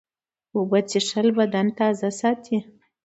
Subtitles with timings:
[0.55, 2.57] اوبه څښل بدن تازه ساتي.